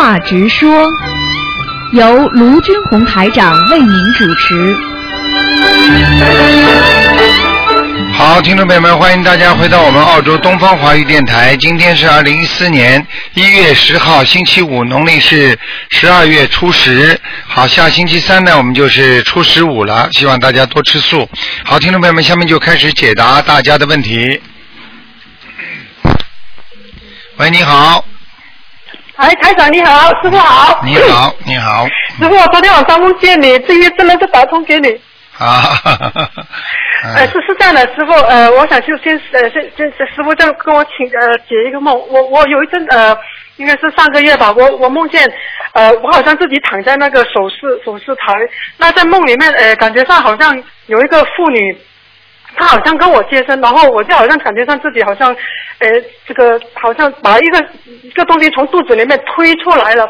[0.00, 0.88] 话直说，
[1.92, 4.74] 由卢军红台长为您主持。
[8.14, 11.54] 好，听众朋友们，欢迎大家回到我们澳洲东方华语电台。
[11.58, 15.58] 今天是二零一四年一月十号，星期五，农历是
[15.90, 17.20] 十二月初十。
[17.46, 21.28] 好，下星期三呢，我们就是初十五了，希望大家多吃素。
[21.62, 24.40] 好，听众朋友们，下面就开始解答大家的问题。
[27.36, 28.02] 喂，你好，
[29.20, 30.80] 哎，台长你好，师傅好。
[30.82, 31.86] 你好，你好，
[32.18, 34.88] 师傅，我昨天晚上梦见你，这月真的是打通给你。
[35.38, 35.62] 啊，
[37.04, 41.94] 呃，是是这样的，师傅，呃，我想就先呃先先师傅这样跟我请呃解一个梦。
[42.08, 43.14] 我我有一阵呃，
[43.56, 45.30] 应该是上个月吧，我我梦见
[45.74, 48.32] 呃我好像自己躺在那个手术手术台，
[48.78, 50.56] 那在梦里面呃感觉上好像
[50.86, 51.76] 有一个妇女。
[52.56, 55.34] 她好像跟我接生，然后我就好像感觉上自己好像，
[55.78, 55.88] 呃，
[56.26, 57.64] 这个好像把一个
[58.02, 60.08] 一个东西从肚子里面推出来了，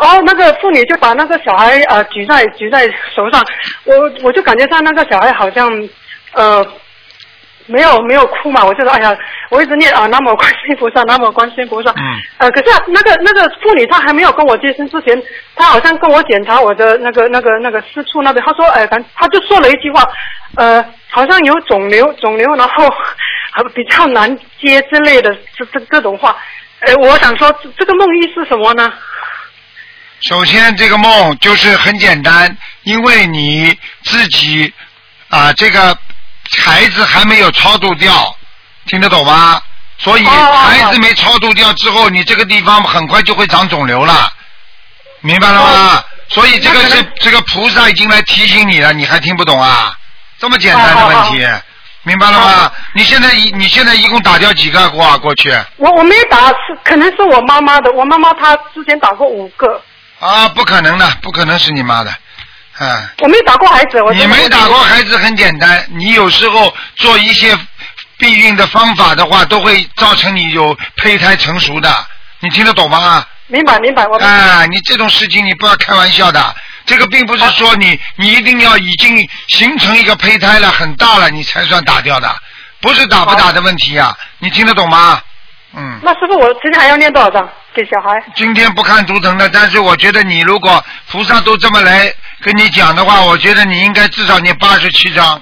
[0.00, 3.44] 然后那个妇女就把那个小孩呃举在举在手上，
[3.84, 5.70] 我我就感觉上那个小孩好像
[6.34, 6.66] 呃
[7.72, 9.16] 没有没有哭嘛，我就说哎呀，
[9.50, 12.02] 我一直念啊南无观世音菩萨，南无观世音菩萨，嗯。
[12.38, 15.20] 呃，可是、啊、那个那个妇女她还没有跟我接生之前，
[15.56, 20.06] 她好像跟我检查我的那个那个那个私处那边，她说，哎、反她就说了一句话，
[20.56, 22.84] 呃，好像有肿瘤，肿瘤，然后
[23.56, 26.36] 呃比较难接之类的这这各种话，
[26.80, 28.92] 呃，我想说这这个梦意是什么呢？
[30.20, 34.72] 首先，这个梦就是很简单，因为你自己
[35.28, 35.96] 啊，这个
[36.58, 38.36] 孩子还没有超度掉，
[38.86, 39.60] 听得懂吗？
[39.98, 44.32] 所以孩子没超度掉之后，你这个地方很快就会长肿瘤了，
[45.20, 46.04] 明白了吗？
[46.28, 49.92] 所以这个是这个菩萨已经来提醒你了，你还听不懂啊？
[50.38, 51.46] 这么简单的问题，
[52.02, 52.72] 明白了吗好？
[52.94, 55.16] 你现在一你现在一共打掉几个过啊？
[55.16, 59.80] 过去我我没打，是可能是我妈妈的，我妈妈她之前打过五个，
[60.18, 62.12] 啊，不可能的，不可能是你妈的，
[62.82, 63.08] 嗯。
[63.20, 67.56] 我没打过孩子，我你没打过孩子很简单，你有时候做一些
[68.18, 71.88] 避孕的方法的话，都会造成你有胚胎成熟的，
[72.40, 73.24] 你听得懂吗？
[73.46, 76.54] 明白明白，我明白啊，你这种事情你不要开玩笑的，
[76.86, 82.34] 这个并不是说你你一定要已经形成一个胚胎了很大了你才算打掉的，
[82.80, 85.20] 不是打不打的问题啊，你听得懂吗？
[85.76, 86.00] 嗯。
[86.02, 88.22] 那师傅，我今天还要念多少张给小孩？
[88.34, 92.12] 今天不看图腾的，但是我觉得你如果菩萨都这么来
[92.42, 95.40] 跟你讲的话，我觉得你应该至少念八十七章，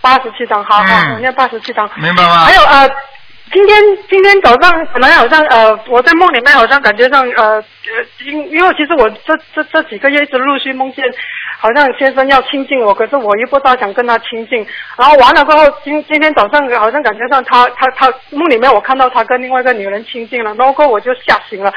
[0.00, 1.88] 八十七张，好好，念八十七张。
[1.96, 2.44] 明白吗？
[2.44, 2.88] 还有呃，
[3.52, 3.78] 今天
[4.08, 7.64] 今天早上本来好像呃，我在梦里面好像感觉上呃呃，
[8.24, 11.04] 因因为其实我这这这几个月一直陆续梦见，
[11.66, 14.64] 好像先生要亲近我，可是我又不大想跟他亲近，
[14.96, 21.72] 然后完了过后，今今天早上好像感觉上他他他梦里面我看到他跟另外一个女人亲近了，然后我就吓醒了，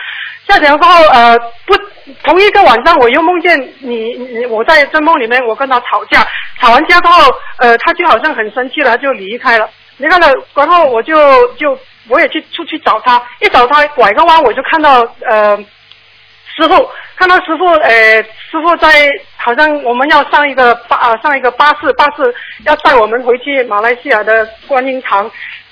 [0.47, 1.35] 吓醒了过后呃
[1.66, 1.75] 不
[2.23, 6.23] 同一个晚上我又梦见你你我在这梦里面我跟他吵架，
[6.61, 9.67] 吵完架过后呃他就好像很生气了，他就离开了。
[9.97, 11.16] 离开了，然后我就
[11.56, 11.77] 就
[12.07, 15.57] 我也去出去找他，一找他拐个弯我就看到呃
[16.59, 18.22] 师傅，看到师傅呃
[18.52, 25.24] 师傅在好像我们要上一个巴啊上一个巴士，巴士要带我们回去马来西亚的观音堂，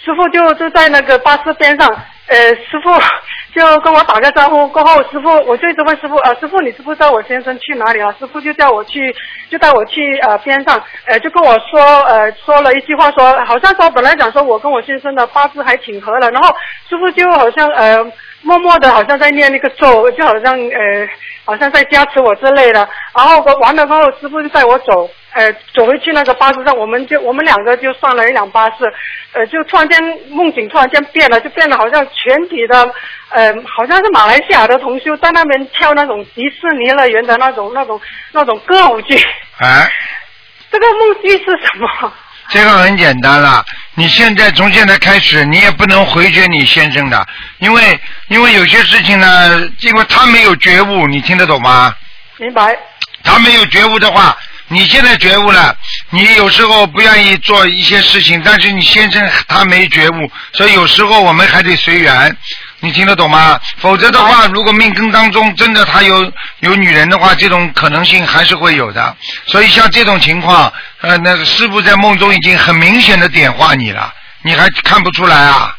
[0.04, 1.90] 师傅就就在那个巴士边上，
[2.28, 2.90] 呃师傅
[3.54, 8.14] 就跟我打个招呼，过后师傅我就一直问师傅啊师傅你知不知道我先生去哪里了？
[8.20, 9.14] 师傅就叫我去
[9.50, 16.56] 就带我去呃边上，呃就跟我说呃说了一句话说好像说本来讲说我跟我先生的八字还挺合了，然后
[16.88, 18.06] 师傅就好像呃
[18.48, 21.08] 默默的好像在念那个咒，就好像呃
[21.44, 25.10] 好像在加持我之类的，然后我完了之后师傅就带我走。
[25.34, 28.92] 呃，走回去那个巴士上，我们就我们两个就上了一辆巴士，
[29.34, 32.92] 呃，就突然间梦境突然间变了，就变得好像全体的，
[33.30, 38.02] 呃，好像是马来西亚的同修在那边跳那种迪士尼乐园的那种那种
[38.32, 39.16] 那种歌舞剧。
[39.60, 39.86] 啊，
[40.72, 42.14] 这个梦境是什么？
[42.50, 43.66] 这个很简单了。
[43.96, 47.28] 你现在从现在开始，你也不能回绝你先生的，
[47.60, 51.94] 因为因为有些事情呢，因为他没有觉悟，你听得懂吗？
[52.38, 52.78] 明白？
[53.24, 55.76] 他没有觉悟的话，你现在觉悟了，
[56.12, 62.38] 你有时候不愿意做一些事情，但是你先生他没觉悟，所以有时候我们还得随缘。
[62.80, 63.60] 你听得懂吗？
[63.78, 69.16] 否则的话，如果命根当中真的他有有女人的话，这种可能性还是会有的。
[69.46, 70.72] 所以像这种情况，
[71.02, 74.14] 呃，那个师傅在梦中已经很明显的点化你了，
[74.44, 75.76] 你还看不出来啊？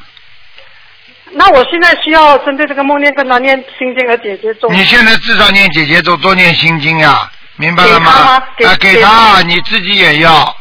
[1.30, 4.68] 那我现在需要针对这个梦念跟他念心经和姐姐咒。
[4.70, 10.56] 你现在至少念姐姐咒，多念心经呀，明白了给他吗给啊，给给他，他你自己也要。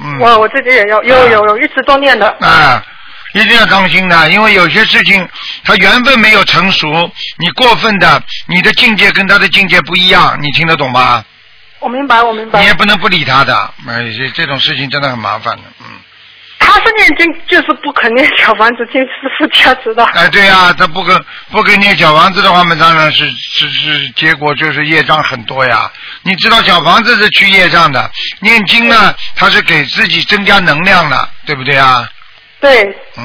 [0.00, 0.18] 嗯。
[0.20, 2.28] 我我自己也要有有有一直都念的。
[2.40, 2.84] 啊，
[3.34, 5.28] 一定要当心的，因为有些事情
[5.64, 6.88] 他缘分没有成熟，
[7.38, 11.24] 你过分的，你的境界跟他的境界不一样，你听得懂吗？
[11.80, 12.60] 我明白，我明白。
[12.60, 15.86] 你也不能不理他的，哎，这这种事情真的很麻烦的，嗯。
[16.60, 19.08] 他是念经，就是不肯念小房子，听师
[19.38, 20.04] 傅加持的。
[20.06, 25.90] 哎，对呀、他不肯不肯念小房子的话嘛，当然是是是，结果就是业障很多呀。
[26.22, 28.10] 你知道小房子是去业障的，
[28.40, 32.08] 念经呢，它是给自己增加能量的，对不对啊？
[32.64, 32.82] 对，
[33.18, 33.22] 嗯，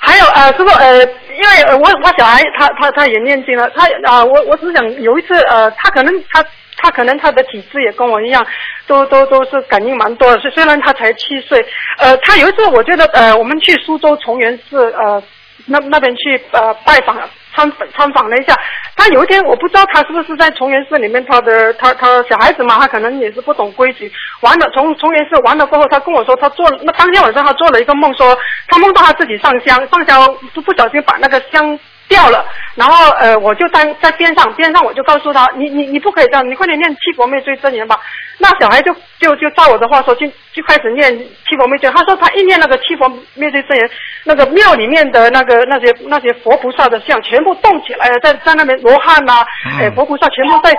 [0.00, 6.44] 还有呃，师傅呃，因为呃我我小孩他他他也念经了，他啊、我我只是想有一次呃，他可能他
[6.76, 8.44] 他可能他的体质也跟我一样，
[8.88, 11.64] 都都都是感应蛮多的，虽虽然他才七岁，
[11.98, 15.22] 呃，他有一次我觉得呃，我们去苏州崇元寺呃
[15.66, 17.16] 那那边去呃拜访
[17.56, 18.54] 参参访了一下，
[18.94, 24.12] 他有一天我不知道他是不是在崇元寺里面，他的他他小孩子嘛，他可能也是不懂规矩，
[24.42, 28.38] 完了从崇元寺完了过后，他跟我说他做了那当天晚上他做了一个梦，说
[28.68, 32.44] 他梦到他自己上香，上香就不小心把那个香掉了，
[32.76, 37.98] 然后呃我就在在边上边上我就告诉他，你你你不可以这样，你快点念七佛灭罪真言吧。
[38.38, 41.90] 那小孩就就就照我的话说，就就开始念七佛灭罪。
[41.90, 43.90] 他说他一念那个七佛灭罪真言，
[44.24, 50.72] 那个庙里面的那个那些那些佛菩萨的像全部动起来了，在在那边罗汉呐、嗯哎佛菩萨全部在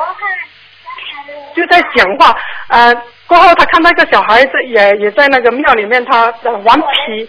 [1.56, 2.34] 就在讲话。
[2.70, 2.94] 呃，
[3.26, 7.28] 过后他看到一个小孩子也也在那个庙里面，他呃顽皮。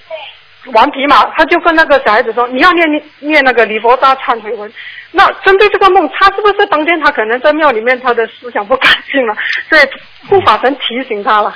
[0.73, 4.73] 顽皮嘛，他就跟那个小孩子说：“你要念念念那个礼佛大忏悔文。”
[5.11, 9.35] 那针对这个梦，他是不是当天他可能在庙里面他的思想不干净了，
[9.71, 9.83] 所以
[10.29, 11.55] 护法神提醒他了？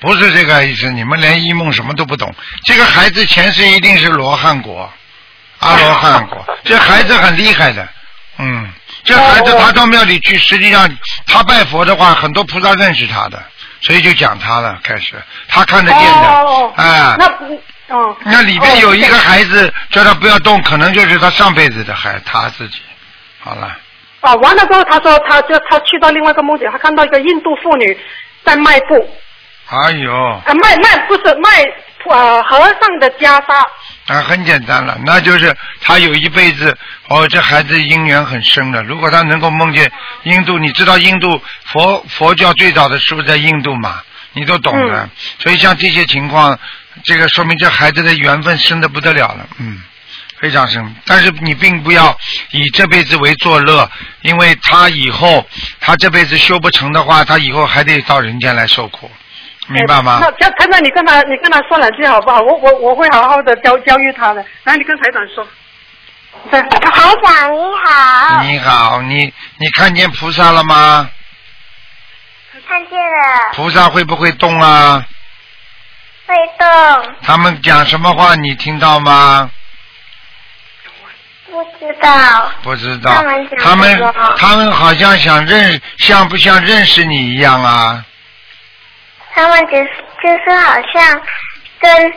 [0.00, 2.34] 不是这个意思，你们连一梦什么都不懂。
[2.64, 4.90] 这个孩子前世一定是罗汉果，
[5.58, 7.86] 阿罗汉果， 这孩子很厉害的，
[8.38, 8.70] 嗯，
[9.04, 10.90] 这孩子哦他到庙里去，实际上
[11.26, 13.38] 他拜佛的话，很多菩萨认识他的，
[13.82, 15.14] 所以就讲他了，开始。
[15.48, 22.80] 他看得见的，哦，哎，那嗯哦，那里边有一个哦孩子叫他不要动，可能就是他上辈子的孩他自己。
[23.40, 23.76] 好了，
[24.20, 27.98] 啊，完了之后，他说他就他去到另外一个梦境，他看到一个印度妇女
[28.42, 28.94] 在卖布，
[29.68, 30.12] 哎呦，
[30.46, 31.62] 啊卖卖不是卖
[32.08, 33.64] 呃和尚的袈裟，
[34.06, 36.74] 啊，很简单了，那就是他有一辈子，
[37.08, 38.82] 哦，这孩子姻缘很深的。
[38.82, 39.92] 如果他能够梦见
[40.22, 44.00] 印度，你知道印度佛佛教最早的是不是在印度嘛？
[44.32, 45.02] 你都懂的。
[45.02, 46.58] 嗯所以像这些情况，
[47.04, 49.82] 这个说明这孩子的缘分深的不得了了，嗯，
[50.40, 50.94] 非常深。
[51.06, 52.16] 但是你并不要
[52.50, 53.90] 以这辈子为作乐，
[54.22, 55.46] 因为他以后
[55.80, 59.10] 他这辈子修不成的话，他以后还得到人间来受苦，
[59.68, 60.18] 明白吗？
[60.20, 62.40] 那台台长，你跟他你跟他说两句好不好？
[62.40, 64.44] 我我我会好好的教教育他的。
[64.64, 65.46] 来，你跟台长说。
[66.50, 66.90] 对，台长
[67.52, 71.08] 你好，你好，你你看见菩萨了吗？
[72.66, 75.04] 看见了，菩萨会不会动啊？
[76.26, 79.50] 会动，他们讲什么话你听到吗？
[81.50, 83.48] 不知道，不知道他们。
[83.48, 88.04] 讲他们他们好像想认，像不像认识你一样啊？
[89.34, 89.88] 他们只是
[90.22, 91.22] 就是好像
[91.78, 92.12] 跟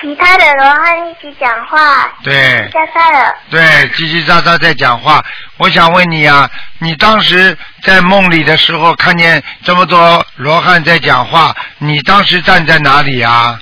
[0.00, 2.34] 其他的罗汉一起讲话，对。
[2.72, 3.60] 喳喳的，对，
[3.90, 5.24] 叽叽喳喳在讲话。
[5.56, 6.48] 我想问你啊，
[6.78, 13.60] 你当时在梦里的时候看见这么多罗汉在讲话，你当时站在哪里啊？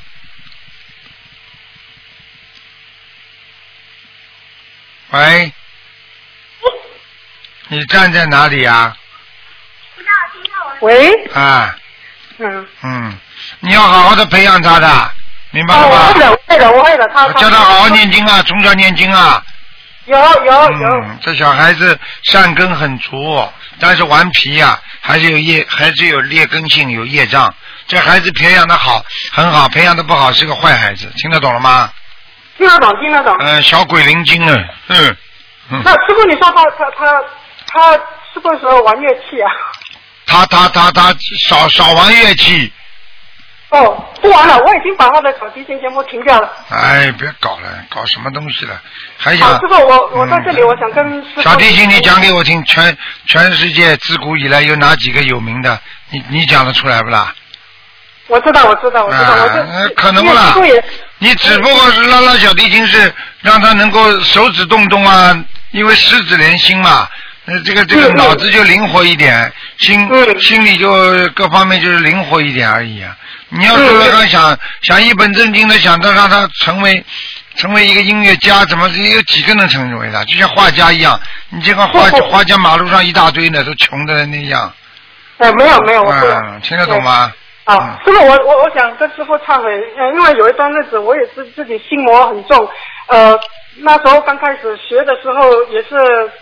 [5.10, 5.52] 喂，
[7.68, 8.94] 你站在哪里啊？
[10.80, 11.74] 喂，啊，
[12.38, 13.18] 嗯，嗯，
[13.60, 15.10] 你要好好的培养他的，
[15.56, 16.20] 明白了哦，我吗会？
[16.20, 17.08] 的，我会的，我会的。
[17.08, 19.42] 他我叫他好好念经啊，从小念经啊。
[20.04, 23.16] 有有有，嗯，这小孩子善根很足，
[23.80, 27.52] 但是顽皮呀、还是有业，还是有劣根性，有业障。
[27.88, 31.10] 这孩子培养的好，很好；培养的不好，是个坏孩子。
[31.16, 31.90] 听得懂了吗？
[32.58, 33.34] 听得懂，听得懂。
[33.40, 34.52] 嗯、小鬼灵精了，
[34.88, 35.16] 嗯，
[35.70, 37.22] 嗯那师傅，你说他他他
[37.66, 37.92] 他
[38.34, 39.50] 是不是玩乐器啊？
[40.26, 41.14] 他他他他
[41.48, 42.72] 少少玩乐器，
[43.70, 46.50] 哦，不玩了，我已经把他的小提琴全部停掉了。
[46.70, 48.80] 哎，别搞了，搞什么东西了？
[49.18, 51.42] 还好，想师傅，我我在这里，嗯我想跟师傅。
[51.42, 52.96] 小提琴，你讲给我听，全
[53.26, 55.78] 全世界自古以来有哪几个有名的？
[56.10, 57.34] 你你讲得出来不啦？
[58.28, 60.54] 我知道，我知道，我知道，我啊就可能不啦
[61.18, 65.36] 你只不过是拉拉小提琴，是让他能够手指动动啊，
[65.72, 67.08] 因为十指连心嘛，
[67.46, 70.88] 呃，这个这个脑子就灵活一点，心嗯心里就
[71.30, 73.16] 各方面就是灵活一点而已啊。
[73.48, 77.04] 你要嗯说让他想想一本正经的想着让他成为
[77.54, 80.24] 成为一个音乐家，怎么有几个能成为的？
[80.24, 84.72] 就像画家一样，你这个画画家马路上一大堆呢，都穷的那样。
[85.38, 86.12] 哎没有没有，我。
[86.12, 87.32] 嗯，听得懂吗？
[87.64, 92.68] 啊，这个，我我我想跟师傅忏悔，呃，因为有一段日子我也是自己心魔很重，
[93.08, 93.38] 呃，
[93.78, 95.90] 那时候刚开始学的时候也是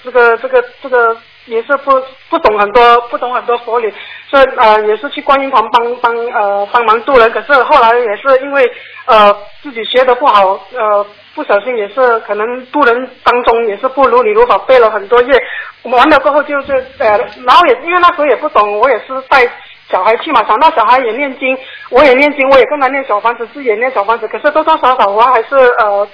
[0.02, 1.92] 这个这个这个也是不
[2.30, 3.92] 不懂很多不懂很多佛理，
[4.30, 8.70] 所以呃也是去观音堂帮帮呃帮忙渡人，可是后来也是因为
[9.06, 15.42] 呃自己学的不好，呃不小心也是可能渡人当中也是不如理如法背了很多页，
[15.82, 19.50] 完了过后就是呃然后也因为那时候也不懂，我也是带。
[19.90, 21.56] 小孩去嘛，想到小孩也念经，
[21.90, 24.26] 我也念经，我也跟他念小房子，自己也念小房子。
[24.26, 26.08] 可是多多少少我还是呃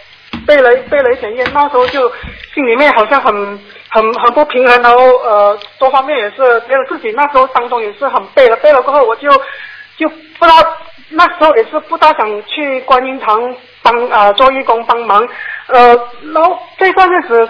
[0.46, 2.10] 背了背了一点烟，那时候就
[2.54, 3.34] 心里面好像很
[3.88, 9.30] 很很不平衡，然后呃多方面也是觉得自己那时候当中也是很背了，背了过后我就
[9.96, 10.76] 就不知道
[11.10, 15.28] 那时候也是不大想去观音堂帮啊做义工帮忙，
[15.66, 15.96] 呃
[16.32, 17.48] 然后这段日子。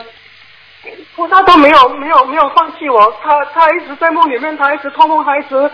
[1.15, 5.71] 菩萨都没有没有没有放弃我，他他一直在梦里面，他一直托梦，他一直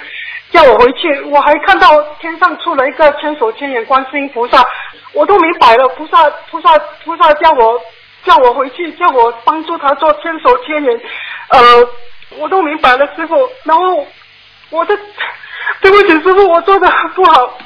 [0.51, 1.21] 叫我回去。
[1.31, 4.61] 我还看到天上出了一个千手千眼观世音菩萨，
[5.17, 6.69] 我都明白了，菩萨菩萨
[7.03, 7.81] 菩萨叫我
[8.27, 11.01] 叫我回去，叫我帮助他做千手千眼，
[11.49, 11.89] 呃，
[12.39, 13.35] 我都明白了，师傅。
[13.65, 14.07] 然后
[14.69, 14.95] 我的
[15.81, 17.59] 对不起，师傅，我做的不好。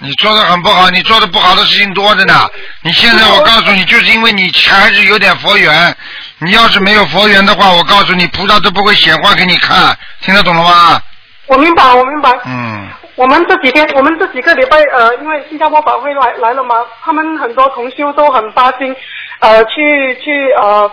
[0.00, 2.48] 你做的很不好，你做的不好的事情多着呢。
[2.82, 5.96] 你现在我告诉你，就是因为你还是有点佛缘。
[6.38, 9.98] 你要是没有佛缘的话，我告诉你，菩萨都不会显化给你看。
[10.20, 11.02] 听得懂了吗？
[11.46, 12.30] 我明白，我明白。
[12.44, 12.88] 嗯。
[13.18, 18.94] 我们这几天，我们这几个礼拜，呃，因为新加坡法会来来了嘛，他们很多同修都很发心，
[19.40, 20.90] 呃，去去呃。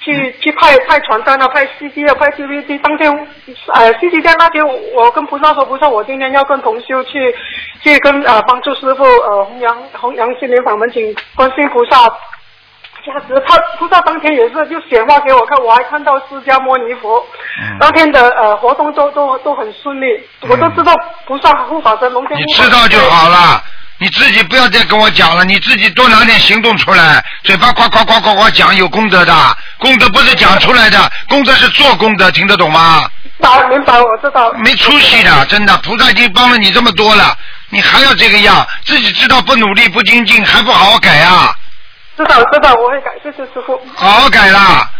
[0.00, 2.80] 去去派派传单啊，派 CD 啊，派 DVD。
[2.80, 3.12] 当天，
[3.74, 7.34] 呃，CD 在那天，我跟菩萨说，菩萨，我今天要跟同修去
[7.82, 12.08] 去跟呃帮助师傅呃弘扬弘扬心灵法门，请观世音菩萨
[13.08, 13.42] 加持。
[13.48, 17.26] 他菩萨当天也是就显化给我看，我还看到释迦摩尼佛。
[17.80, 20.06] 当天的呃活动都都都很顺利，
[20.48, 20.94] 我都知道
[21.26, 22.38] 菩萨护法神龙天。
[22.38, 23.62] 你知道就好了。
[24.00, 29.34] 你自己不要再跟我讲了，你自己多拿点行动出来，嘴巴夸夸夸夸夸讲有功德的，
[29.80, 33.02] 功德不是讲出来的，功德是做功德，听得懂吗？
[33.40, 34.52] 明明白，我知道。
[34.52, 37.36] 没出息的，真的，菩萨已经帮了你这么多了，
[37.70, 41.52] 你还要这个样，自己知道不努力不精进，还不好好改啊？
[42.18, 43.80] 知道知道，我会改，谢谢师傅。
[43.96, 44.90] 好好改啦，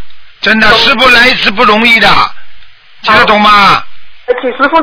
[0.40, 2.08] 真的，师傅来一次不容易的，
[3.02, 3.82] 听得懂吗？
[4.40, 4.76] 请师傅，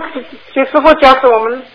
[0.54, 1.66] 请师傅加持我们。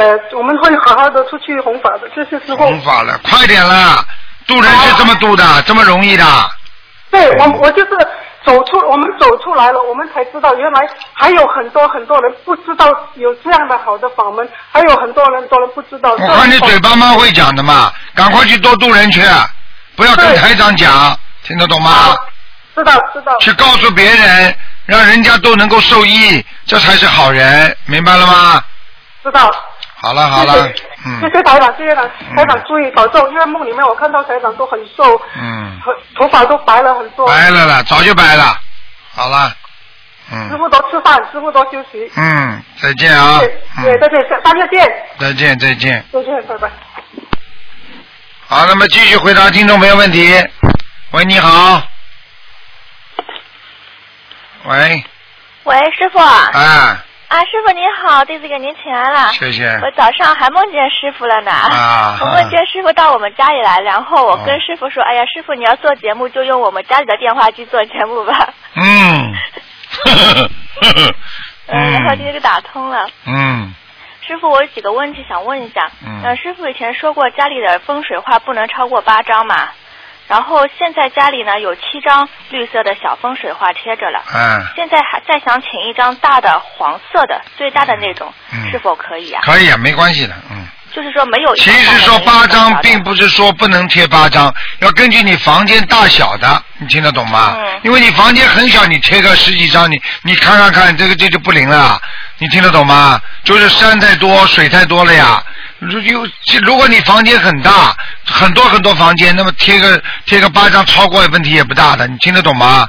[0.00, 2.56] 呃，我们会好好的出去弘法的，谢谢师傅。
[2.56, 4.04] 弘法了，快点啦，
[4.46, 6.24] 渡人是这么渡的，这么容易的。
[7.10, 7.90] 对，我我就是
[8.44, 16.12] 走出，我们走出来了，我们才知道原来还有很多很多人不知道有这样的好的法门，还有很多人都不知道。
[16.12, 19.20] 我看你嘴巴蛮会讲的嘛，赶快去多渡人去，
[19.96, 22.14] 不要跟台长讲，听得懂吗？
[22.74, 23.36] 知道知道。
[23.40, 28.64] 去告诉别人，让人家都能够受益，这才是好人，明白了吗？
[29.22, 29.50] 知道。
[30.02, 30.68] 好了好了，
[31.06, 35.80] 嗯，谢谢台长，谢谢台长台长注意保重，因为梦里面我看到台长都很瘦，嗯，
[36.14, 38.54] 头发都白了很多，白了了，早就白了，
[39.14, 39.50] 好了，
[40.30, 46.70] 嗯，师傅多吃饭，师傅多休息，嗯，再见啊，对，再见，下次见，再见再见，再见，拜拜。
[48.46, 50.30] 好，那么继续回答听众朋友问题。
[51.12, 51.82] 喂，你好。
[54.64, 55.02] 喂。
[55.64, 56.18] 喂，师傅。
[56.18, 57.02] 啊。
[57.28, 59.32] 啊，师傅您好，弟子给您请安了。
[59.32, 59.66] 谢谢。
[59.82, 61.50] 我早上还梦见师傅了呢。
[61.50, 62.18] 啊。
[62.20, 69.34] 我梦见师傅到我们家里来，然后我跟师傅说：“哎呀，师傅你要做节目，就用我们家里的电话机做节目吧。”嗯。
[71.66, 73.08] 嗯，然后今天就打通了。
[73.24, 73.74] 嗯。
[74.26, 75.90] 师傅，我有几个问题想问一下。
[76.06, 76.36] 嗯。
[76.36, 79.68] 师傅以前说过家里的风水画不能超过八张嘛？
[80.26, 88.32] 然后现在家里呢有七张绿色的小风水画贴着了，嗯，现在还再想请一张大的黄色的最大的那种，
[88.70, 89.42] 是否可以啊？
[89.42, 90.53] 可以啊，没关系的，嗯。
[90.92, 91.54] 就是说没有。
[91.56, 97.56] 其实说八张并不是说不能贴八张，要根据你房间大小的，你听得懂吗？
[97.56, 97.80] 嗯。
[97.82, 102.00] 因为你房间很小，你贴个十几张，你你看看看，这个这就不灵了，
[102.38, 103.20] 你听得懂吗？
[103.44, 105.42] 就是山太多，水太多了呀。
[105.80, 106.26] 如有，
[106.62, 112.86] 如果你房间很大，很多很多房间，那么贴个贴个八张，超过问题也不大的，你听得懂吗？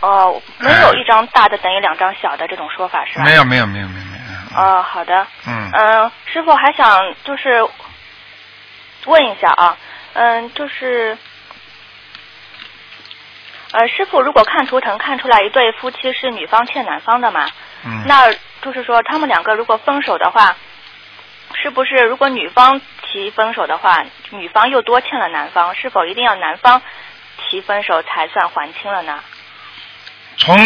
[0.00, 3.24] 哦，没有一张大的等于两张小的这种说法是吧？
[3.24, 4.09] 没有没有没有没有没有。
[4.54, 5.26] 哦，好的。
[5.46, 5.70] 嗯。
[5.72, 7.68] 嗯，师傅还想就是
[9.06, 9.76] 问一下啊，
[10.14, 11.16] 嗯，就是
[13.72, 17.48] 呃，师傅如果看图腾看出来一对夫妻是女方欠男方的嘛？
[17.84, 18.04] 嗯。
[18.06, 20.56] 那就是说他们两个如果分手的话。
[21.62, 26.80] 是不是如果女方提分手的话，女方又多欠了男方，是否一定要男方
[27.36, 29.18] 提分手才算还清了呢？
[30.36, 30.56] 从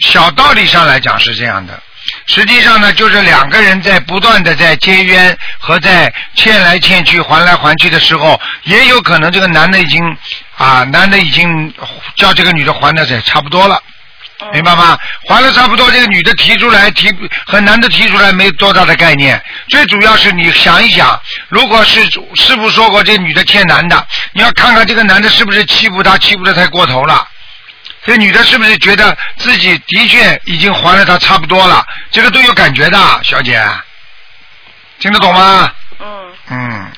[0.00, 1.82] 小道理上来讲是这样的，
[2.26, 10.16] 实际上呢，就是两个人在不断的在结冤和在欠来欠去、还来还去的时候，也有可能这个男的已经
[10.56, 11.72] 啊，男的已经
[12.16, 13.80] 叫这个女的还的也差不多了。
[14.52, 14.98] 明白吗？
[15.28, 17.14] 还了差不多，这个女的提出来提
[17.46, 19.40] 和男的提出来没多大的概念。
[19.68, 22.02] 最主要是你想一想，如果是
[22.34, 27.24] 师傅说过这女的欠男的，你要看看这个男的是不是欺负她，欺负的太过头了。
[28.04, 31.84] 这女的是不是觉得自己的确已经还了他差不多了？
[32.10, 33.62] 这个都有感觉的，小姐，
[34.98, 35.70] 听得懂吗？
[36.00, 36.92] 嗯，嗯，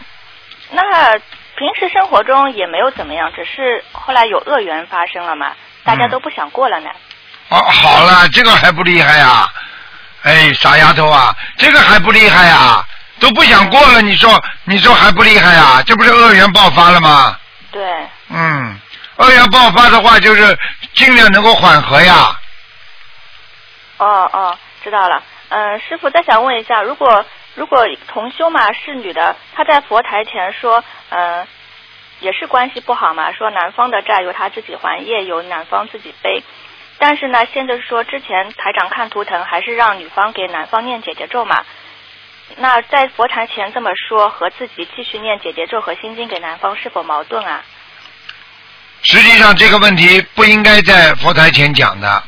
[0.70, 1.18] 那
[1.56, 5.52] 平时生活中也没有怎么样，只是后来有恶缘发生了嘛，
[5.84, 6.88] 大家都不想过了呢。
[7.50, 9.46] 哦，好了，这个还不厉害呀？
[10.23, 12.82] 哎，傻丫头啊，这个还不厉害呀？
[13.20, 15.82] 都不想过了，你说你说还不厉害呀？
[15.84, 17.37] 这不是恶缘爆发了吗？
[17.70, 17.82] 对，
[18.30, 18.80] 嗯，
[19.16, 20.59] 恶缘爆发的话，就是
[20.92, 22.37] 尽量能够缓和呀。
[23.99, 25.23] 哦哦，知道了。
[25.50, 31.47] 嗯，师傅再想问一下，如果如果同修嘛是女的，她在佛台前说，嗯，
[32.18, 36.42] 也是关系不好嘛，说男方的债由他自己还，业由男方自己背。
[36.99, 41.64] 但是呢，现在说之前台长看图腾还是让女方给男方念姐姐咒嘛。
[42.56, 47.64] 那在佛台前这么说，和自己继续念姐姐咒和心经给男方是否矛盾啊？
[49.04, 52.23] 实际上这个问题不应该在佛台前讲的，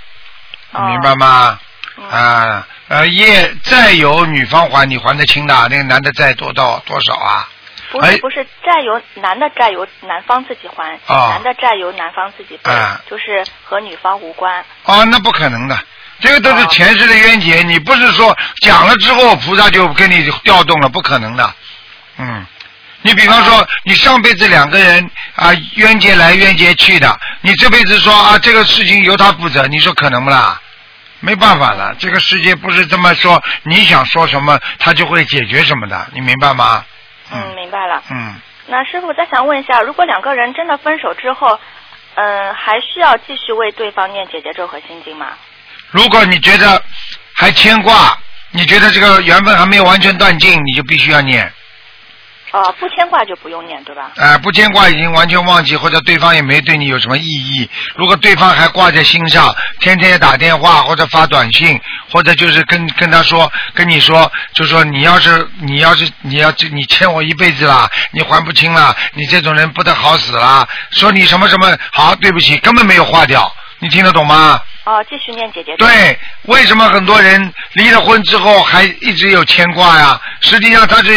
[0.73, 1.59] 哦明白吗？
[1.99, 7.49] 嗯啊，呃，业债由女方还，你还得清的，那个男的债多到多少啊？
[7.49, 7.51] 哎
[7.93, 14.63] 不是不是，债由男的债由男方自己还，哦男的债由男方自己背，啊就是和女方无关。
[14.85, 15.79] 哦，那不可能的，
[16.21, 21.55] 这个都是哦前世的冤结，你不是说讲了之后菩萨就跟你调动了，不可能的。
[22.19, 22.47] 嗯，
[23.03, 30.61] 你比方说，你上辈子两个人啊冤结来冤结去的，你这辈子说啊这个事情由他负责，你说可能不啦？
[31.21, 36.85] 没办法了，这个世界不是这么说，你想说什么，他就会解决什么的，你明白吗？
[37.33, 38.03] 嗯，明白了。
[38.11, 38.35] 嗯，
[38.67, 41.59] 那师傅再想问一下，如果两个人真的分手之后，
[42.15, 45.29] 嗯，还需要继续为对方念姐姐咒和心经吗？
[45.91, 46.83] 如果你觉得
[47.35, 48.17] 还牵挂，
[48.51, 51.51] 你觉得这个缘分还没有完全断尽，你就必须要念。
[52.53, 54.13] 哦，不牵挂就不用念，对吧？
[54.17, 57.69] 啊，不牵挂已经完全忘记，或者对方也没对你有什么意义。
[57.97, 61.79] 如果对方还挂在心上，天天打电话或者发短信，
[62.11, 70.67] 或者就是跟跟他说，跟你说，就说你要是你要是你要你欠我一辈子啦，你还不清了，你这种人不得好死啦。
[70.93, 73.53] 说你什么什么好，对不起，根本没有化掉，
[73.87, 74.61] 你听得懂吗？
[74.83, 75.87] 哦，继续念姐姐咒。
[75.87, 80.21] 对，为什么很多人离了婚之后还一直有牵挂呀？
[80.41, 81.17] 实际上他是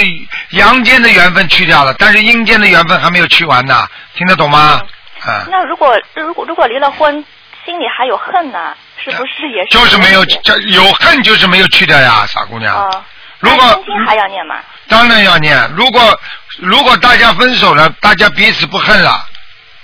[0.51, 4.79] 阳间的缘分去掉了，但是阴间的缘分还没有去完呢，听得懂吗？
[5.21, 7.25] 啊，那如果如果如果离了婚，
[7.65, 9.77] 心里还有恨呢，是不是也是？
[9.79, 12.75] 就是没有，这有恨就是没有去掉呀，傻姑娘。
[12.75, 13.03] 哦，
[13.39, 14.57] 如果那心经还要念吗？
[14.87, 16.19] 当然要念，如果
[16.59, 19.25] 如果大家分手了，大家彼此不恨了，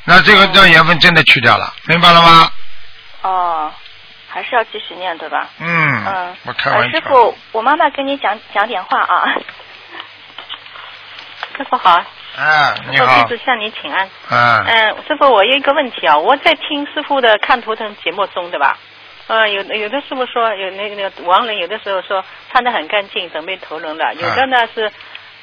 [0.04, 2.50] 那这个这缘分真的去掉了，明白了吗？
[3.25, 3.71] 哦，
[4.29, 5.49] 还是要继续念，对吧？
[5.59, 6.99] 嗯，嗯，我开呃玩笑。
[6.99, 9.25] 师傅，我妈妈跟你讲讲点话啊。
[11.57, 11.91] 师傅好，
[12.38, 14.07] 啊，你好弟，子向你请安。
[14.29, 18.77] 嗯，嗯，师傅，我有一个问题啊，我在听师傅的看图腾节目中，对吧？
[19.27, 24.91] 呃，有的有的师傅说有那个那个亡人，有的时候说穿的很干净，准备投人了；有的呢是，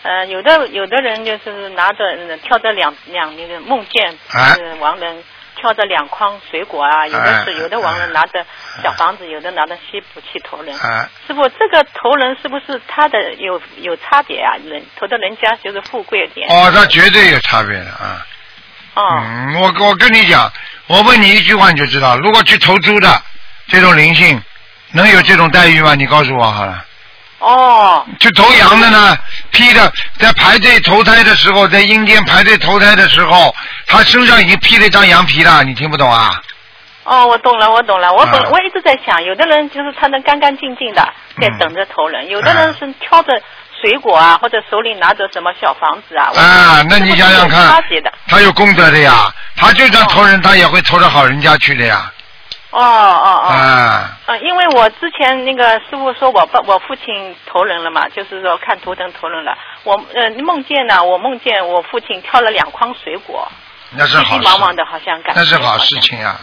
[0.03, 5.25] 呃，有的有的人就是拿着呃挑着两两那个梦见哎是亡人
[5.57, 8.45] 挑着两筐水果啊，有的是哎有的亡人拿着
[8.83, 10.77] 小房子，有的拿着西补去投人。
[10.79, 14.57] 哎，师傅，这个投人是不是他的有有差别啊？
[14.65, 16.49] 人投的人家就是富贵点。
[16.49, 18.27] 哦，那绝对有差别的啊。
[18.95, 19.23] 哦。
[19.25, 20.53] 嗯，我我跟你讲，
[20.87, 23.09] 我问你一句话你就知道，如果去投猪的
[23.69, 24.41] 这种灵性，
[24.93, 25.95] 能有这种待遇吗？
[25.95, 26.85] 你告诉我好了。
[27.43, 29.17] 哦去投羊的呢，
[29.51, 33.55] 披着在排队投胎的时候，在阴间排队投胎的时候，
[33.87, 36.41] 他身上已经披了一张羊皮了，你听不懂啊？
[37.05, 38.13] 哦，我懂了，我懂了。
[38.13, 41.03] 我本、啊我一直在想，有的人就是穿得干干净净的，
[41.41, 43.33] 在嗯等着投人；有的人是挑着
[43.81, 46.31] 水果啊，或者手里拿着什么小房子啊。
[46.37, 52.09] 啊，那你想想看差别的。，他有功德的呀，他就算投人，他也会投到好人家去的呀。
[52.73, 53.49] 哦哦哦。
[53.49, 59.57] 啊，呃，因为我之前那个师傅说我爸我父亲投人了嘛，就是说看图腾投人了。
[59.85, 63.47] 我呃梦见呢，我梦见我父亲挑了两筐水果，
[63.91, 66.37] 急那是好忙忙的，好像感觉那是好事情呀。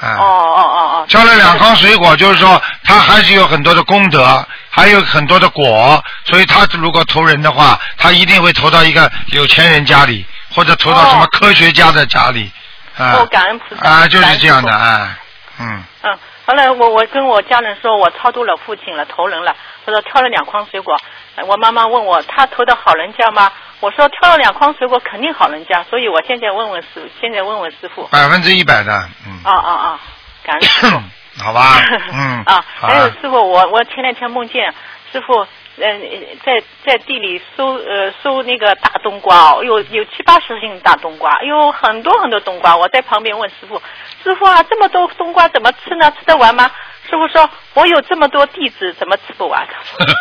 [0.00, 0.16] 啊。
[0.18, 1.06] 哦哦哦哦。
[1.08, 12.50] 挑了两筐水果，就是说他还是有很多的功德，还有很多的果，所以他如果投人的话，他一定会投到一个有钱人家里，或者投到什么哦科学家的家里，
[12.96, 13.88] 啊哦，感恩菩萨。
[13.88, 15.16] 啊，就是这样的啊，
[15.60, 19.54] 嗯，嗯，后来我我跟我家人说，我超度了父亲了，投人了。
[19.84, 20.96] 他说挑了两筐水果，
[21.36, 23.52] 呃我妈妈问我他投的好人家吗？
[23.80, 28.08] 我说挑了两筐水果肯定好人家，所以我现在问问师，现在问问师傅。
[28.10, 28.92] 百分之一百的，
[29.26, 30.00] 嗯，啊啊啊！
[30.44, 31.00] 感恩师傅。
[31.42, 31.76] 好吧，
[32.12, 34.72] 嗯，啊，还有师傅，我我前两天梦见
[35.12, 35.46] 师傅，
[35.78, 36.00] 嗯、
[36.44, 42.76] 在在地里收呃收那个大冬瓜哦，有有七八十斤大冬瓜，有很多很多冬瓜。
[42.76, 43.80] 我在旁边问师傅，
[44.22, 46.10] 师傅啊，这么多冬瓜怎么吃呢？
[46.18, 46.70] 吃得完吗？
[47.08, 49.66] 师傅说，我有这么多弟子，怎么吃不完？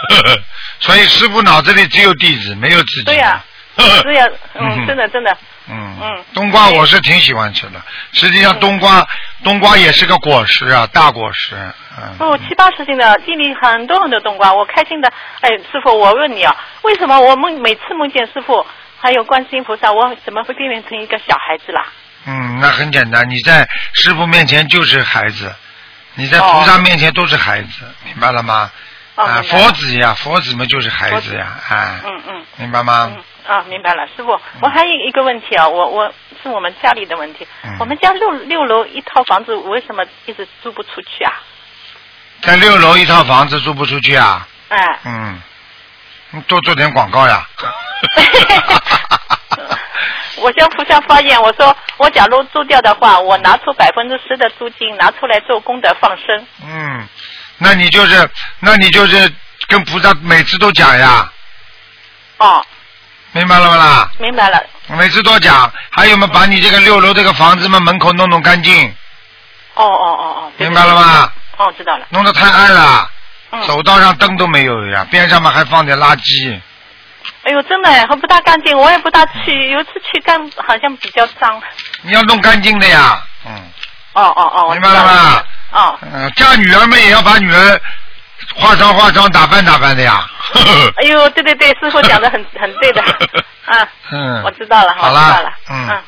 [0.80, 3.04] 所以师傅脑子里只有弟子，没有自己。
[3.04, 3.44] 对呀、
[4.02, 5.38] 对呀，嗯，嗯真的真的，
[5.70, 9.08] 嗯嗯冬瓜我是挺喜欢吃的，实际上冬瓜
[9.44, 11.56] 冬瓜也是个果实啊，大果实，
[11.98, 12.16] 嗯。
[12.20, 15.12] 哦，七八十斤的地里很多很多冬瓜，我开心的。
[15.42, 18.66] 哎，师傅，我问你啊，为什么我梦每次梦见师傅
[19.00, 21.86] 还有观世音菩萨，我怎么会变成一个小孩子啦？
[22.26, 25.54] 嗯，那很简单，你在师傅面前就是孩子，
[26.16, 27.70] 你在哦菩萨面前都是孩子，
[28.06, 28.72] 明白了吗？
[29.16, 33.12] 哦，啊，佛子呀，佛子们就是孩子呀，啊，嗯嗯明白吗？
[33.16, 41.34] 嗯啊，明白了，师傅，我还有一个问题啊，我我是我们家里的问题，嗯我们家六六楼一套房子为什么一直租不出去啊？
[42.42, 44.48] 在六楼一套房子租不出去啊？
[44.70, 45.42] 哎，嗯，
[46.30, 47.44] 你多做点广告呀。
[50.42, 56.46] 我向菩萨发愿，我说我假如租掉的话，我拿出百分之十的租金拿出来做功德放生。
[56.64, 57.08] 嗯，
[57.58, 59.34] 那你就是，那你就是
[59.68, 61.30] 跟菩萨每次都讲呀，
[62.38, 62.66] 哦，
[63.32, 64.10] 明白了不啦？
[64.20, 64.62] 明白了。
[64.88, 68.88] 每次都讲，还有嘛，把你这个六楼这个房子嘛门口弄弄干净，
[69.76, 70.96] 哦哦哦哦，明白了？
[70.96, 71.32] 吗？
[71.58, 72.06] 哦，知道了。
[72.10, 73.10] 弄得太暗了，
[73.52, 73.62] 嗯。
[73.64, 76.60] 走道上灯都没有呀，边上嘛还放点垃圾。
[77.44, 79.72] 哎呦，真的哎，很不大干净，我也不大去。
[79.72, 81.62] 有一次去干，好像比较脏。
[82.02, 83.54] 你要弄干净的呀，嗯，
[84.14, 85.44] 哦哦哦，明白了吗？
[85.72, 87.82] 哦，嗯，嫁女儿们也要把女儿
[88.60, 90.24] 化妆化妆、打扮打扮的呀。
[90.98, 93.02] 哎呦，对对对， 师傅讲的很很对的。
[93.66, 95.52] 啊，嗯，我知道了，好我知道了。
[95.70, 96.02] 嗯，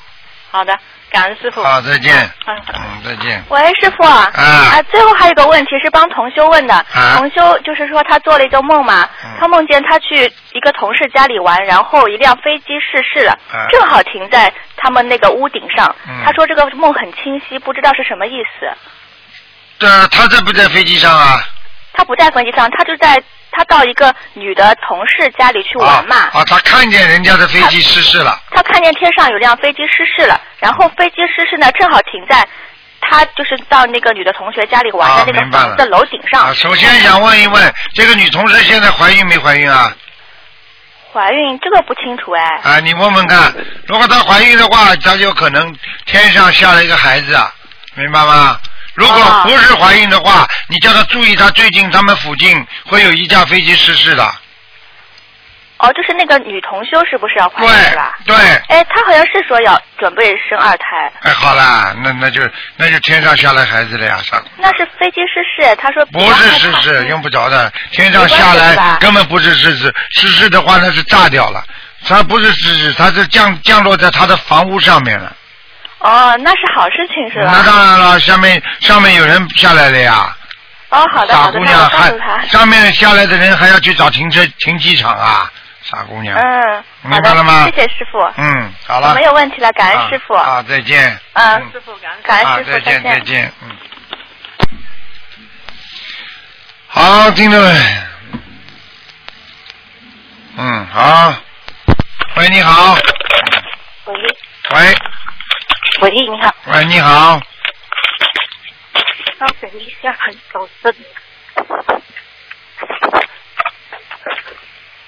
[0.51, 0.73] 好的，
[1.11, 1.63] 感恩师傅。
[1.63, 2.13] 好，再见。
[2.47, 2.59] 嗯。
[2.73, 3.43] 嗯，再见。
[3.49, 6.73] 喂，师傅啊，啊最后还有一个问题是帮同修问的。
[6.73, 15.95] 啊同修就是说他做了一个梦嘛，嗯他梦见他去一个同事家里玩，然后一辆飞机失事了，啊正好停在他们那个屋顶上。
[16.07, 18.67] 嗯他说这个梦很清晰，不知道是什么意思。
[19.77, 21.39] 这他在不在飞机上啊？
[21.93, 26.29] 他不在飞机上，他就在他到一个女的同事家里去玩嘛。
[26.33, 28.39] 啊，他看见人家的飞机失事了。
[28.51, 32.47] 他看见天上有辆飞机失事了，然后飞机失事呢，正好停在
[33.01, 36.43] 他就是到那个女的同学家里玩的那个的楼顶上。
[36.43, 39.93] 啊，首先想问一问，这个女同事现在怀孕没怀孕啊？
[41.13, 42.61] 怀孕这个不清楚哎。
[42.63, 43.53] 啊，你问问看，
[43.85, 45.75] 如果她怀孕的话，她就可能
[46.05, 47.53] 天上下了一个孩子，啊，
[47.95, 48.57] 明白吗？
[48.93, 54.31] 如果哦不是怀孕的话，你叫她注意，她最近他们附近会有一架飞机失事的。
[55.77, 58.15] 哦，就是那个女同修是不是要怀对孕是吧？
[58.23, 58.35] 对，
[58.67, 64.39] 哎，她好像是说要准备生二胎，哎，好啦，那那就那就天上下来孩子了呀，上。
[64.57, 71.63] 那是飞机失事，她说不是失事，用不着的，天上下来根本不是失事，失事的话那是炸掉了，
[72.07, 75.35] 它不是失事，它是降降落在他的房屋上面了。
[76.01, 77.51] 哦，那是好事情是吧？
[77.53, 80.35] 那当然了，下面上面有人下来了呀，
[80.89, 82.41] 哦，好的傻好的，那姑娘还我告诉她。
[82.47, 85.51] 上面下来的人还要去找停车停机场啊，
[85.83, 86.35] 傻姑娘。
[86.37, 88.17] 嗯，明白了吗，谢谢师傅。
[88.37, 89.13] 嗯，好了。
[89.13, 90.33] 没有问题了，感恩师傅。
[90.33, 91.17] 啊，啊再见。
[91.33, 92.19] 嗯嗯师傅感恩。
[92.19, 93.13] 啊，感恩师傅，再见见。
[93.13, 93.69] 再见，嗯。
[96.87, 97.85] 好，听众们，
[100.57, 101.33] 嗯，好。
[102.37, 102.95] 喂，你好。
[104.73, 104.95] 喂
[106.00, 107.39] 喂，喂，你好，喂，你好。
[109.39, 110.93] 稍等一下，很小声。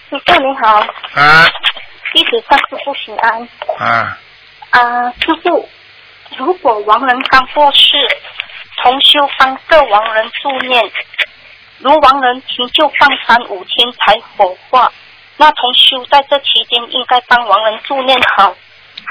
[0.09, 0.79] 师傅你好，
[1.15, 1.45] 啊
[2.13, 3.49] 弟子向师傅请安。
[3.79, 4.17] 啊，
[4.69, 5.69] 啊、师傅，
[6.37, 7.97] 如果亡人刚过世，
[8.81, 10.89] 同修帮各亡人助念，
[11.79, 14.89] 如亡人停就放三五天才火化，
[15.35, 18.55] 那同修在这期间应该帮亡人助念好，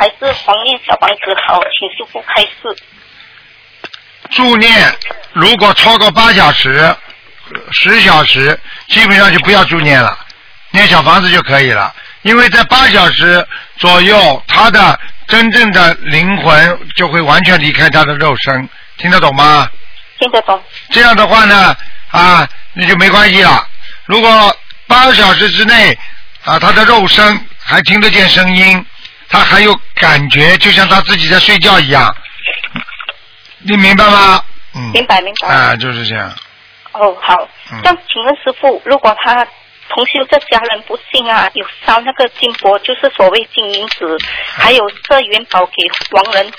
[0.02, 1.60] 还是黄念小房子好？
[1.78, 2.76] 请师傅开示。
[4.30, 4.92] 助念
[5.32, 6.92] 如果超过八小时、
[7.70, 10.18] 十小时，基本上就不要助念了，
[10.72, 11.94] 念小房子就可以了。
[12.22, 19.70] 因为在八小时左右，他的真正的灵魂就会完全离开他的肉身，听得懂吗？
[20.18, 20.60] 听得懂？
[20.90, 21.76] 这样的话呢，
[22.10, 23.64] 啊，那就没关系了。
[24.06, 24.56] 如果
[24.88, 25.96] 八小时之内，
[26.44, 28.84] 啊，他的肉身还听得见声音，
[29.32, 32.14] 他还有感觉，就像他自己在睡觉一样，
[33.60, 34.44] 你明白吗？
[34.74, 34.90] 嗯。
[34.92, 35.48] 明白明白。
[35.48, 36.30] 啊，就是这样。
[36.92, 37.48] 哦，好。
[37.72, 39.46] 嗯这样，请问师傅，如果他
[39.88, 44.04] 同修这家人不幸啊，有烧那个金箔，就是所谓金银纸，
[44.54, 45.72] 还有这元宝给
[46.10, 46.52] 亡人，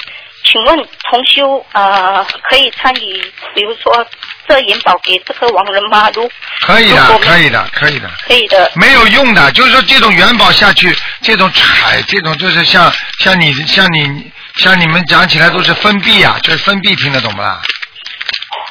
[0.43, 0.75] 请问
[1.09, 4.05] 同修呃可以参与，比如说
[4.47, 6.10] 设元宝给这个亡人吗？
[6.13, 6.29] 如
[6.65, 8.10] 可以的可以的，可以的。
[8.27, 8.71] 可以的。
[8.75, 17.62] 没有用的，就是说这种元宝下去，这种彩，这种就是像像你像你像你们讲起来都是分币啊，就是分币，听得懂不啦？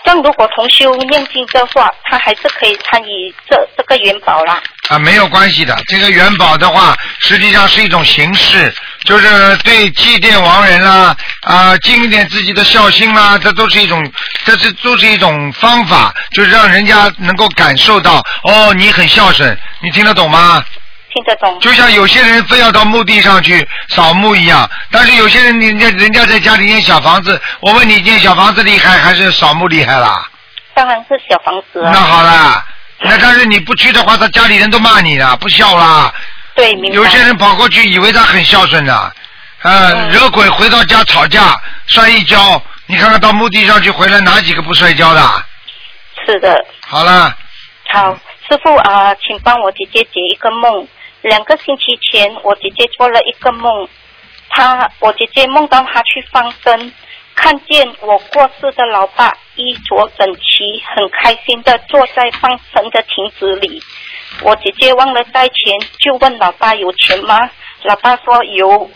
[0.05, 4.61] 但如果同修念经的话，他还是可以参与这这个元宝啦。
[4.89, 5.81] 啊，没有关系的。
[5.87, 14.13] 这个元宝的话，实际上是一种形式，就是对祭奠亡人啦，啊，尽一点自己的孝心啦，这都是一种，
[14.45, 20.65] 这是都是一种方法，就是让人家能够感受到，哦，你很孝顺，你听得懂吗？
[21.13, 21.61] 听得懂。
[21.61, 30.27] 就像有些人非要到墓地上去扫墓一样，但是有些人人家人家在家里建小房子，我问你建小房子厉害还是扫墓厉害啦？
[30.75, 31.91] 当然是小房子啊。
[31.93, 32.65] 那好啦，
[33.01, 36.11] 那但是你不去的话，他家里人都骂你了，不孝啦。
[36.55, 36.97] 对，明白。
[36.97, 39.13] 有些人跑过去以为他很孝顺的，
[39.63, 45.21] 呃，惹鬼回到家吵架摔一跤，你看看到墓地上去回来哪几个不摔跤的？
[46.27, 46.65] 是的。
[46.87, 47.37] 好了，
[47.89, 48.15] 好，
[48.49, 50.87] 师傅啊、请帮我姐姐解一个梦。
[51.23, 53.89] 两个星期前，我姐姐做了一个梦，
[54.51, 56.93] 她我姐姐梦到她去放生，
[57.35, 63.83] 看见我过世的老爸衣着整齐，很开心的坐在放生的亭子里。
[64.41, 65.57] 我姐姐忘了带钱，
[66.01, 67.51] 就问老爸有钱吗？
[67.83, 68.91] 老爸说有。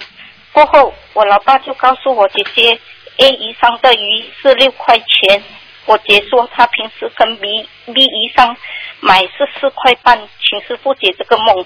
[0.52, 2.80] 过后，我老爸就告诉我姐姐
[3.18, 5.42] ，A 以上的鱼是六块钱。
[5.84, 8.56] 我姐说她平时跟 B B 以上
[9.00, 11.64] 买是四块半，请师傅解这个梦。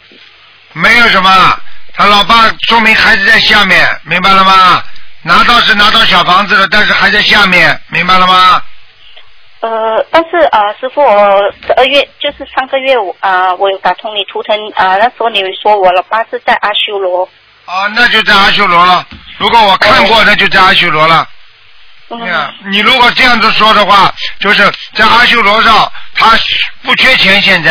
[0.72, 1.30] 没有什么，
[1.94, 4.82] 他老爸说明还是在下面，明白了吗？
[5.22, 8.62] 拿到是拿到小房子了，但是还在下面，明白了吗？
[9.60, 17.28] 呃，但是啊、呃师傅，我十二月就是上个月我啊、我有打通你图腾啊、那时候你说我老爸是在阿修罗。
[17.66, 19.06] 啊，那就在阿修罗了。
[19.38, 21.28] 如果我看过，那就在阿修罗了。
[22.08, 26.36] 嗯呀，你如果这样子说的话，就是在阿修罗上，他
[26.82, 27.70] 不缺钱，现在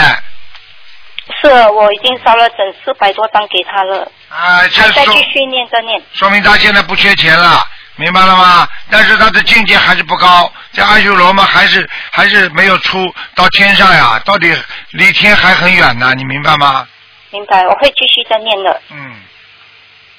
[1.41, 6.01] 是，我已经烧了整四百多张给他了，啊，这说还在继续念着念。
[6.13, 7.61] 说明他现在不缺钱了，
[7.99, 8.67] 明白了吗？
[8.89, 14.55] 但是他的境界还是不高，在阿修罗嘛，还是还是没有出到天上呀，到底
[14.91, 16.87] 离天还很远呢，你明白吗？
[17.31, 18.81] 明白，我会继续再念的。
[18.89, 19.15] 嗯，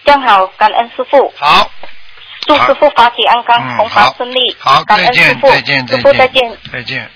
[0.04, 1.32] 这样好，感恩师傅。
[1.36, 1.70] 好。
[2.46, 4.56] 祝师傅法体安康，嗯弘法顺利。
[4.58, 7.10] 好，感再见，恩师傅，再见，再师傅再见见。，再见。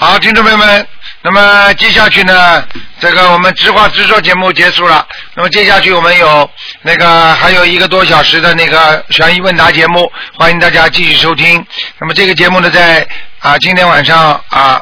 [0.00, 0.86] 好，听众朋友们，
[1.22, 2.64] 那么接下去呢，
[3.00, 5.04] 这个我们直话直说节目结束了。
[5.34, 6.48] 那么接下去我们有
[6.82, 11.66] 那个还有一个多小时的那个悬疑问答节目，欢迎大家继续收听。
[11.98, 13.04] 那么这个节目呢，在
[13.40, 14.80] 啊今天晚上啊，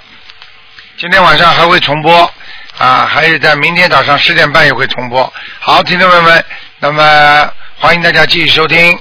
[0.98, 2.30] 今天晚上还会重播
[2.76, 5.32] 啊，还有在明天早上十点半也会重播。
[5.60, 6.44] 好，听众朋友们，
[6.78, 8.94] 那么欢迎大家继续收听。